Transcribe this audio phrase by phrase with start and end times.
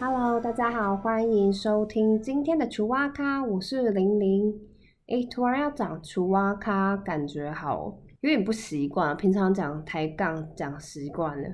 [0.00, 4.52] Hello，大家好，欢迎收听今天的厨蛙咖，我是玲玲。
[5.06, 9.16] 诶，突然要讲厨蛙咖，感觉好有点不习惯。
[9.16, 11.48] 平常讲抬杠讲习惯了，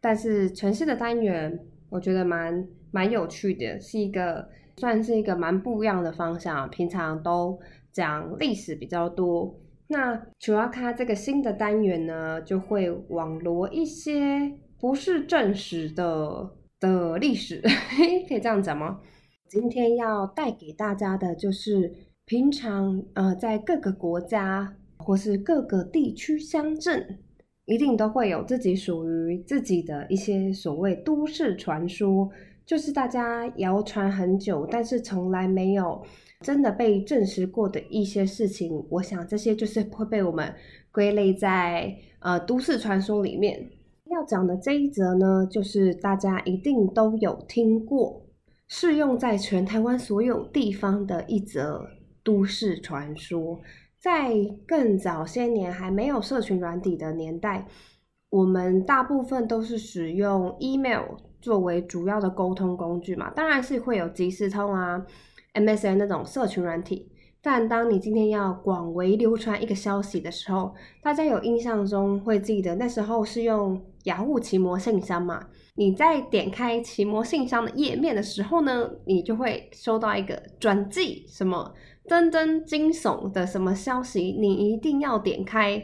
[0.00, 1.60] 但是全新的单元，
[1.90, 6.68] 我觉得蛮蛮有趣的，是一个算是一个蛮不一样的方向。
[6.70, 7.58] 平常都
[7.92, 9.54] 讲历史比较多，
[9.88, 16.50] 那厨蛙咖这个新的单元呢，就会网罗一些不是正史的
[16.84, 17.62] 的历史，
[18.28, 19.00] 可以这样讲吗？
[19.48, 21.92] 今天要带给大家的就是。
[22.26, 27.18] 平常呃，在各个国家或是各个地区乡镇，
[27.66, 32.30] 一定都会有自己属于自己的一些所谓都市传说，
[32.64, 36.02] 就是大家谣传很久，但是从来没有
[36.40, 38.82] 真的被证实过的一些事情。
[38.88, 40.50] 我想这些就是会被我们
[40.90, 43.68] 归类在呃都市传说里面。
[44.10, 48.22] 要讲的这一则呢，就是大家一定都有听过，
[48.68, 51.82] 适用在全台湾所有地方的一则。
[52.22, 53.60] 都市传说，
[53.98, 54.32] 在
[54.66, 57.66] 更早些年还没有社群软体的年代，
[58.30, 61.02] 我们大部分都是使用 email
[61.42, 63.30] 作为主要的沟通工具嘛。
[63.32, 65.04] 当然是会有即时通啊、
[65.54, 67.10] MSN 那种社群软体。
[67.40, 75.46] 但当你今天要广为流传一个消息的时候，大家有印象中会记得那时候是用雅虎奇摩信箱嘛？
[75.74, 81.74] 你在点开奇摩信箱的页面的时候呢，你就会收到一个转寄什么。
[82.06, 84.36] 真真惊悚的什么消息？
[84.38, 85.82] 你一定要点开，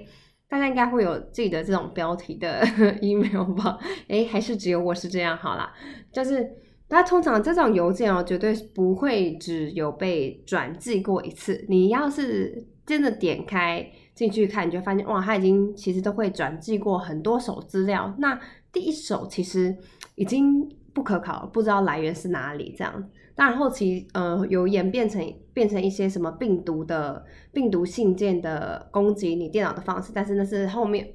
[0.48, 2.62] 大家应该会有记得这种标题的
[3.02, 3.78] email 吧？
[4.08, 5.36] 诶，还是只有我是这样？
[5.36, 5.72] 好啦，
[6.10, 6.50] 就是
[6.90, 11.64] 那通常这种邮件哦，绝对不会只有被转寄过一次。
[11.68, 18.12] 你要是真的点开进去看，你就发现哇，它已经其实都会转寄过很多手资料。
[18.18, 18.38] 那
[18.72, 19.74] 第一手其实
[20.16, 23.08] 已经不可考，不知道来源是哪里这样。
[23.36, 31.08] 当然后期呃有演变成变成一些什么病毒的病毒信件的攻击你电脑的方式，但是那是后面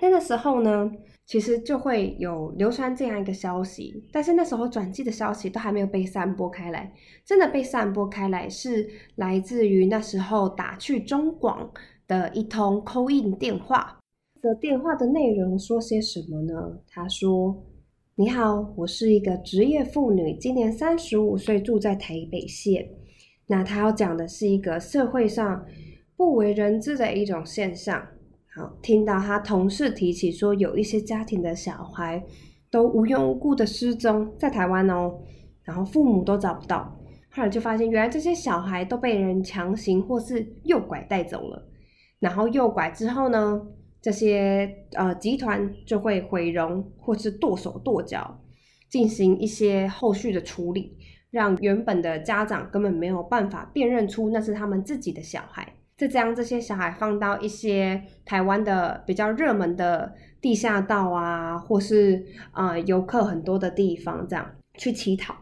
[0.00, 0.90] 那个时候呢，
[1.26, 6.92] 其实就会有流传这样一个消息，但是那时候转寄的消息都还没有被散播开来，
[7.24, 11.70] 真的被散播开来是来自于那时候打去中广
[12.06, 13.98] 的一通扣印电话。
[14.42, 16.80] 这电话的内容说些什么呢？
[16.88, 17.66] 他说。
[18.16, 22.86] 你好，我是一个职业妇女，今年三十五岁，住在台北县。
[23.46, 25.64] 那他要讲的是一个社会上
[26.18, 28.06] 不为人知的一种现象。
[28.54, 32.24] 好，听到他同事提起说，有一些家庭的小孩
[32.70, 35.20] 都无缘无故的失踪在台湾哦，
[35.62, 37.00] 然后父母都找不到。
[37.30, 41.68] 后来就发现，原来这些小孩都被人强行或是诱拐带走了。
[42.18, 43.62] 然后诱拐之后呢？
[44.02, 48.40] 这些呃集团就会毁容或是剁手剁脚，
[48.88, 50.96] 进行一些后续的处理，
[51.30, 55.74] 让原本的家长根本没有办法辨认出那是他们自己的小孩。
[56.00, 65.34] 再将这些小孩放到一些台湾的比较热门的地下道啊，或是啊游客很多的地方，这样去乞讨。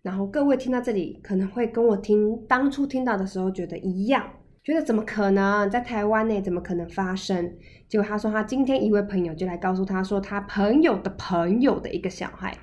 [0.00, 4.24] 然后各位听到这里，可能会跟我听当初听到的时候觉得一样。
[4.64, 7.54] 觉得怎么可能在台湾内怎么可能发生？
[7.86, 12.56] 结果他说他今天一位朋友就来告诉他说，他朋友的朋友的一个小孩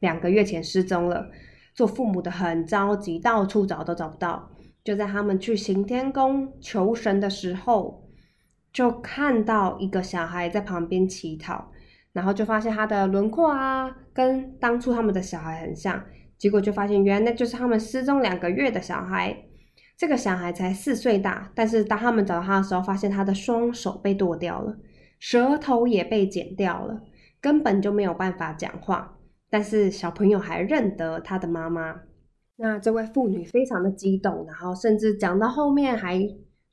[0.00, 1.28] 两个月前失踪了，
[1.72, 4.50] 做父母的很着急，到处找都找不到。
[4.82, 8.08] 就在他们去行天宫求神的时候，
[8.72, 11.70] 就看到一个小孩在旁边乞讨，
[12.12, 16.02] 然后就发现他的轮廓啊，跟当初他们的小孩很像。
[16.38, 19.36] 结果就发现，原来那就是他们失踪两个月的小孩。
[19.98, 24.74] 这个小孩才四岁大，但是当他们找到他的时候，发现他的双手被剁掉了，
[25.18, 27.02] 舌头也被剪掉了，
[27.38, 29.18] 根本就没有办法讲话。
[29.50, 32.00] 但是小朋友还认得他的妈妈。
[32.62, 36.18] 那这位妇女非常的激动，然后甚至讲到后面还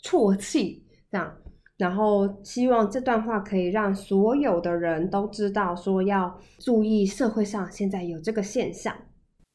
[0.03, 1.33] 啜泣，这样，
[1.77, 8.93] 然后希望这段话可以让所有的人都知道，说要注意社会上现在有这个现象。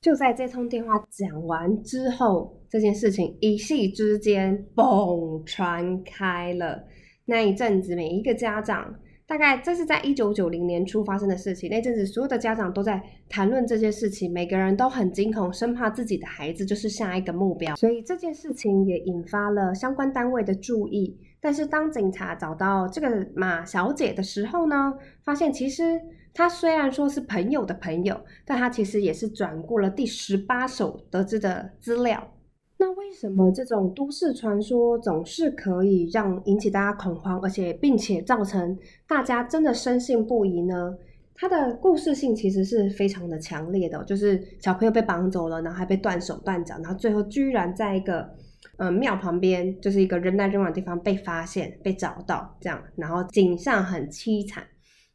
[0.01, 6.83] 就在这通电话讲完之后，这件事情一夕之间嘣传开了。
[7.27, 8.95] 那一阵子，每一个家长，
[9.33, 11.71] 大概这是在一九九零年初发生的事情。
[11.71, 17.75] 那阵子，所有的家长都在谈论这件事情，每个人都很惊恐，生怕自己的孩子就是下一个目标。
[17.77, 21.19] 所以这件事情也引发了相关单位的注意。
[21.41, 24.93] 但是当警察找到这个马小姐的时候呢，
[25.25, 25.99] 发现其实。
[26.35, 32.27] 她虽然说是朋友的朋友，但她其实也是转过了第十八手得知的资料。
[32.83, 38.77] 那为什么这种都市传说总是可以让引起大家恐慌，而且并且造成
[39.07, 40.93] 大家真的深信不疑呢？
[41.37, 48.29] 它的故事性其实是非常的强烈的，就是小朋友被绑走了，然后还被断手断脚，然后最后居然在一个
[48.79, 54.65] 嗯庙旁边，就是一个人来人往的地方被发现、被找到，这样，然后景象很凄惨。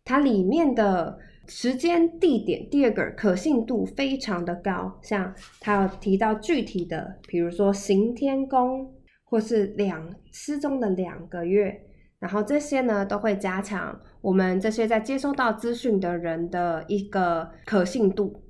[0.06, 1.18] 它里面的
[1.48, 11.82] 时间、地点，第二个可信度非常的高，像他有提到具体的，比如说行天宫，或是两失踪的两个月。
[12.20, 18.44] 然后这些呢，都会加强我们这些在接收到资讯的人的一个可信度。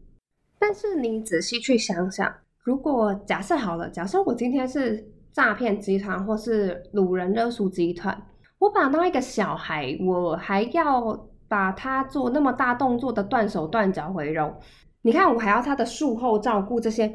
[0.57, 2.33] 但是你仔细去想想，
[2.63, 8.17] 如果假设好了，假设我今天是诈骗集团或是掳人勒赎集团，
[8.57, 14.53] 我把那一个小孩，我还要把他做那么大动作的断手断脚回笼，
[15.01, 17.13] 你看我还要他的术后照顾这些，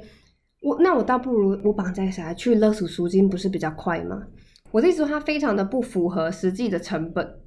[0.61, 4.23] 我那我倒不如我绑架小孩去勒索赎金，不是比较快吗？
[4.71, 7.41] 我的意思说，它非常的不符合实际的成本，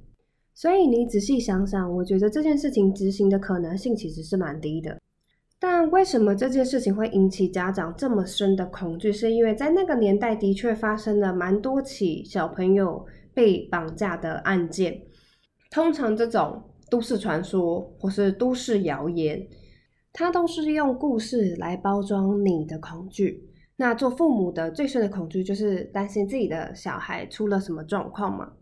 [0.54, 4.96] 所以你仔细想想，我觉得这件事情执行的可能性其实是蛮低的。
[5.58, 9.10] 但为什么这件事情会引起家长这么深的恐惧？
[9.10, 15.02] 是因为在那个年代的确发生了蛮多起小朋友被绑架的案件。
[15.70, 19.46] 通常这种都市传说或是都市谣言，
[20.12, 23.48] 它都是用故事来包装你的恐惧。
[23.76, 28.52] 那做父母的最深的恐惧就是担心自己的小孩出了什么状况嘛，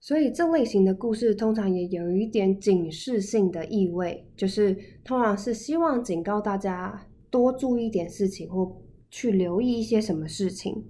[0.00, 8.76] 所以这类型的故事通常也有一点警示性的意味，就是通常是希望警告大家多注意一点事情或
[9.10, 10.84] 去留意一些什么事情。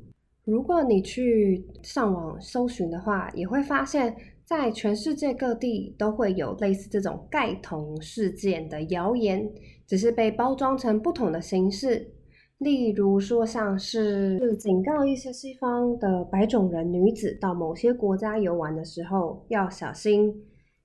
[0.47, 4.15] 如果你去上网搜寻的话，也会发现，
[4.45, 9.51] 在全世界各地都会有类似这种盖童事件的谣言，
[9.89, 12.13] 只是被包装成不同的形式。
[12.59, 20.33] 例如说，像是警告一些西方的白种人女子到某些国家游玩的时候要小心，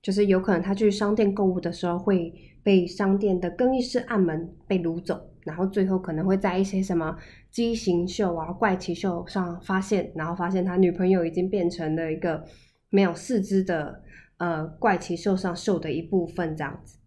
[0.01, 2.33] 就是有可能他去商店购物的时候会
[2.63, 7.15] 被商店的更衣室暗门被掳走，然后最后可能会在一些什么
[7.51, 12.43] 畸形秀啊、怪奇秀上发现，然后发现他女朋友已经变成了一个
[12.89, 14.01] 没有四肢的
[14.37, 16.97] 呃怪奇秀上秀的一部分这样子。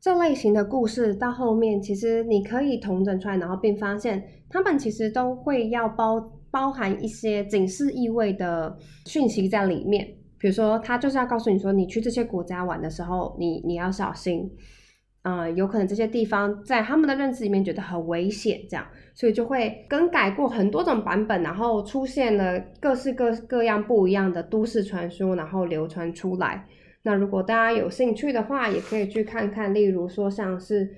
[0.00, 6.20] 这类型的故事到后面，其实你可以同整出来，然后并发现他们其实都会要包
[6.50, 10.08] 包含一些警示意味的讯息在里面。
[10.38, 14.50] 比如说，他就是要告诉你说，你去这些国家玩的时候，你你要小心，
[15.22, 26.66] 嗯，有可能这些地方在他们的认知里面觉得很危险，这样，所以就会更改过很多种版本，然后出现了各式各各样不一样的都市传说，然后流传出来。
[27.02, 30.88] 那如果大家有兴趣的话，也可以去看看，例如说像是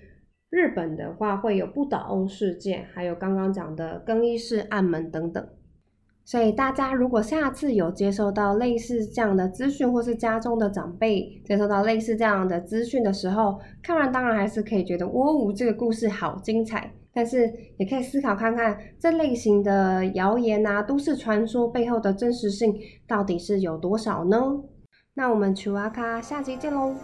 [0.50, 5.48] 日本的话，会有不倒翁事件，还有刚刚讲的更衣室暗门等等。
[6.30, 22.78] 所以大家如果下次有接收到类似这样的资讯，或是家中的长辈接收到类似这样的资讯的时候，看完当然还是可以觉得哇呜，这个故事好精彩，但是也可以思考看看这类型的谣言啊、都市传说背后的真实性
[23.08, 24.38] 到底是有多少呢？
[25.14, 26.94] 那我们曲哇卡下期见喽！